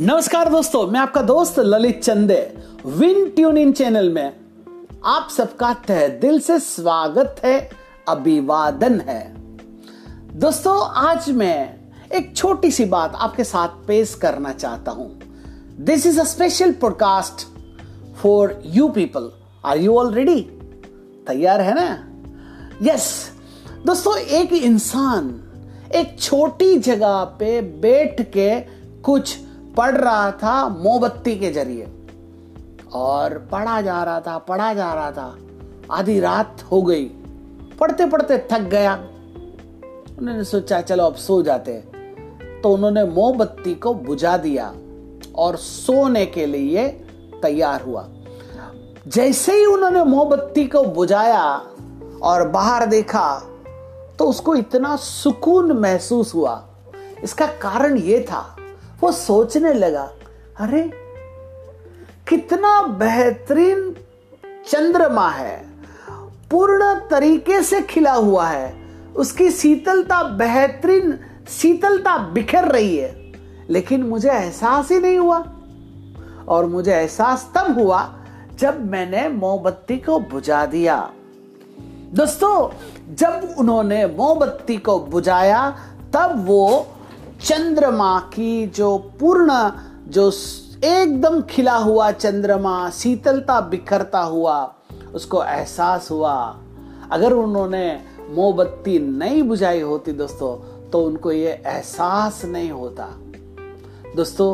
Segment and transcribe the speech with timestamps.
[0.00, 4.36] नमस्कार दोस्तों, मैं आपका दोस्त ललित चंदे विन ट्यून इन चैनल में।
[5.04, 7.70] आप सबका तह दिल से स्वागत है,
[8.08, 9.34] अभिवादन है।
[10.38, 11.78] दोस्तों, आज मैं
[12.12, 15.20] एक छोटी सी बात आपके साथ पेश करना चाहता हूँ।
[15.80, 17.46] This is a special podcast
[18.16, 19.30] for you people
[19.64, 20.40] are you all ready
[21.26, 22.08] तैयार है ना?
[22.82, 23.30] यस
[23.86, 25.40] दोस्तों, एक इंसान
[25.94, 28.60] एक छोटी जगह पे बैठ के
[29.00, 29.45] कुछ
[29.76, 31.88] पढ़ रहा था मोमबत्ती के ज़रिए
[32.94, 35.36] और पढ़ा जा रहा था, पढ़ा जा रहा था।
[35.90, 37.04] आधी रात हो गई।
[37.80, 38.94] पढ़ते पढ़ते थक गया।
[40.18, 41.72] उन्होंने सोचा, चलो अब सो जाते
[42.62, 44.72] तो उन्होंने मोमबत्ती को बुझा दिया
[45.36, 46.88] और सोने के लिए
[47.42, 48.06] तैयार हुआ।
[49.08, 51.44] जैसे ही उन्होंने मोमबत्ती को बुझाया
[52.22, 53.38] और बाहर देखा
[54.18, 56.62] तो उसको इतना सुकून महसूस हुआ।
[57.24, 58.55] इसका कारण यह था
[59.00, 60.10] वो सोचने लगा,
[60.60, 60.82] अरे,
[62.28, 63.96] कितना बेहतरीन
[64.68, 65.66] चंद्रमा है,
[66.50, 68.76] पूर्ण तरीके से खिला हुआ है,
[69.16, 73.32] उसकी शीतलता बेहतरीन, शीतलता बिखर रही है,
[73.70, 75.44] लेकिन मुझे एहसास ही नहीं हुआ,
[76.48, 78.14] और मुझे एहसास तब हुआ
[78.58, 81.12] जब मैंने मोमबत्ती को बुझा दिया।
[82.14, 82.70] दोस्तों,
[83.14, 85.78] जब उन्होंने मोमबत्ती को बुझाया,
[86.12, 86.86] तब वो
[87.40, 89.52] चंद्रमा की जो पूर्ण,
[90.08, 90.30] जो
[90.84, 94.74] एकदम खिला हुआ चंद्रमा, शीतलता बिखरता हुआ,
[95.14, 96.34] उसको एहसास हुआ।
[97.12, 100.56] अगर उन्होंने मोमबत्ती नहीं बुझाई होती दोस्तों
[100.90, 103.04] तो उनको ये एहसास नहीं होता।
[104.16, 104.50] दोस्तों,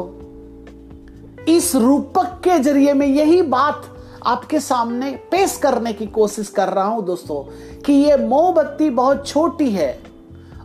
[1.49, 3.83] इस रूपक के ज़रिए मैं यही बात
[4.27, 7.43] आपके सामने पेश करने की कोशिश कर रहा हूँ दोस्तों,
[7.83, 10.12] कि ये मोमबत्ती बहुत छोटी है।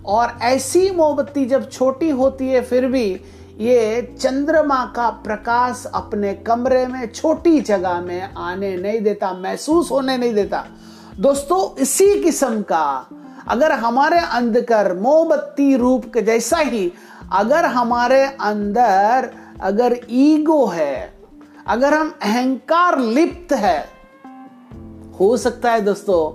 [0.08, 3.22] और ऐसी मोमबत्ती जब छोटी होती है, फिर भी
[3.60, 10.18] ये चंद्रमा का प्रकाश अपने कमरे में, छोटी जगह में आने नहीं देता, महसूस होने
[10.18, 10.66] नहीं देता।
[11.20, 13.10] दोस्तों, इसी किस्म का
[13.48, 16.92] अगर हमारे अंदर मोमबत्ती रूप के जैसा ही,
[17.34, 19.30] अगर हमारे अंदर
[19.62, 21.14] अगर ईगो है,
[21.68, 23.90] अगर हम अहंकार लिप्त है,
[25.20, 26.30] हो सकता है दोस्तों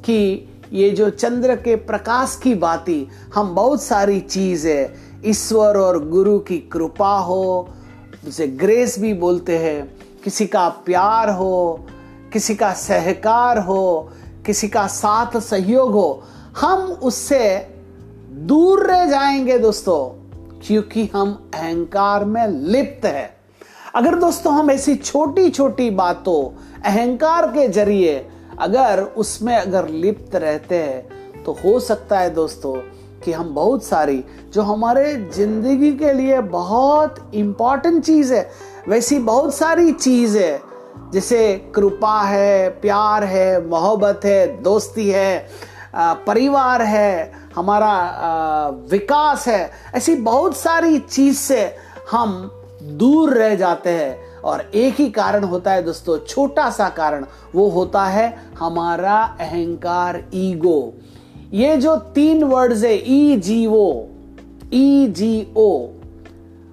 [0.00, 4.94] कि ये जो चंद्र के प्रकाश की बाती हम बहुत सारी चीज़ है
[5.26, 7.68] ईश्वर और गुरु की कृपा हो
[8.24, 11.86] जिसे ग्रेस भी बोलते हैं, किसी का प्यार हो,
[12.32, 14.12] किसी का सहकार हो,
[14.46, 16.22] किसी का साथ सहयोग हो,
[16.60, 17.68] हम उससे
[18.32, 20.28] दूर रह जाएँगे दोस्तों,
[20.66, 23.38] क्योंकि हम अहंकार में लिप्त है।
[23.94, 28.28] अगर दोस्तों हम ऐसी छोटी छोटी बातों, अहंकार के ज़रिए
[28.60, 32.74] अगर उसमें अगर लिप्त रहते हैं तो हो सकता है दोस्तों
[33.24, 38.50] कि हम बहुत सारी, जो हमारे ज़िंदगी के लिए बहुत इंपॉर्टेंट चीज़ है,
[38.88, 40.60] वैसी बहुत सारी चीज़ है,
[41.12, 45.48] जैसे कृपा है, प्यार है, मोहब्बत है, दोस्ती है
[45.96, 51.74] परिवार है, हमारा विकास है, ऐसी बहुत सारी चीज़ से
[52.10, 52.50] हम
[52.82, 57.68] दूर रह जाते हैं। और एक ही कारण होता है दोस्तों, छोटा सा कारण, वो
[57.68, 60.94] होता है हमारा अहंकार, ईगो।
[61.52, 64.04] ये जो तीन वर्ड्स है ई जी ओ
[64.72, 65.88] ई जी ओ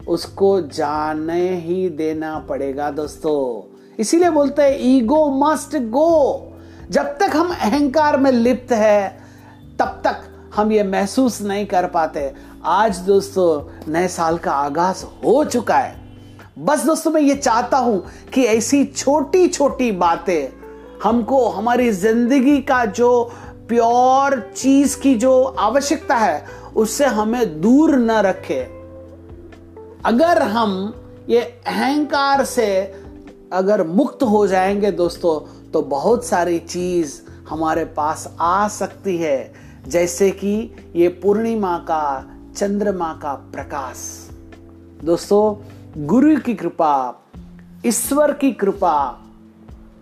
[0.08, 6.52] उसको जाने ही देना पड़ेगा दोस्तों। इसीलिए बोलते हैं, ईगो मस्ट गो
[6.92, 9.20] जब तक हम अहंकार में लिप्त है,
[9.80, 10.22] तब तक
[10.56, 12.34] हम ये महसूस नहीं कर पाते।
[12.64, 16.05] आज दोस्तों, नए साल का आगाज़ हो चुका है।
[16.58, 20.48] बस दोस्तों, मैं ये चाहता हूँ कि ऐसी छोटी छोटी बातें
[21.04, 23.24] हमको, हमारी ज़िंदगी का जो
[23.68, 26.46] प्योर चीज़ की जो आवश्यकता है,
[26.76, 28.62] उससे हमें दूर न रखे।
[30.06, 30.94] अगर हम
[31.30, 32.68] ये अहंकार से
[33.54, 35.40] अगर मुक्त हो जाएँगे दोस्तों
[35.72, 39.54] तो बहुत सारी चीज़ हमारे पास आ सकती है,
[39.88, 42.26] जैसे कि ये पूर्णिमा का,
[42.58, 43.98] चंद्रमा का प्रकाश।
[45.04, 45.56] दोस्तों
[45.98, 47.24] गुरु की कृपा,
[47.86, 49.22] ईश्वर की कृपा,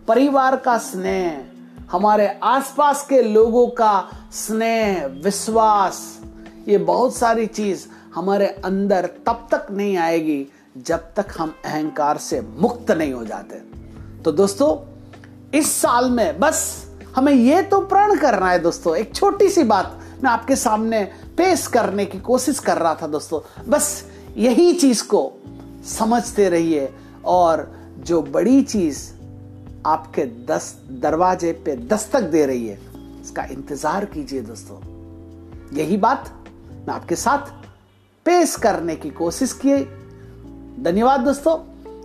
[0.07, 1.43] परिवार का स्नेह,
[1.91, 6.19] हमारे आसपास के लोगों का स्नेह, विश्वास,
[6.67, 7.85] ये बहुत सारी चीज़
[8.15, 10.47] हमारे अंदर तब तक नहीं आएगी
[10.77, 13.55] जब तक हम अहंकार से मुक्त नहीं हो जाते।
[14.23, 14.77] तो दोस्तों,
[15.57, 19.99] इस साल में बस हमें यह तो प्रण करना है दोस्तों, एक छोटी सी बात
[20.23, 21.03] मैं आपके सामने
[21.37, 24.05] पेश करने की कोशिश कर रहा था दोस्तों। बस
[24.37, 25.33] यही चीज़ को
[25.87, 26.89] समझते रहिए
[27.25, 29.11] और जो बड़ी चीज़
[29.85, 32.77] आपके दस दरवाजे पे दस्तक दे रही है,
[33.21, 34.77] इसका इंतज़ार कीजिए दोस्तों।
[35.77, 36.31] यही बात
[36.87, 37.51] मैं आपके साथ
[38.25, 39.73] पेश करने की कोशिश की।
[40.83, 41.57] धन्यवाद दोस्तों,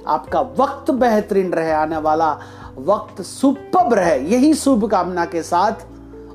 [0.06, 2.32] आपका वक्त बेहतरीन रहे, आने वाला
[2.78, 5.86] वक्त सुपब रहे। यही शुभकामना के साथ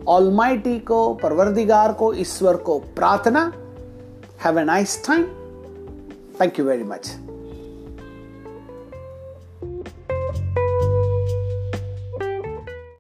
[0.08, 3.52] ऑलमाइटी को, परवरदिगार को, ईश्वर को प्रार्थना।
[4.44, 5.24] Have a nice time
[6.42, 7.12] thank you very much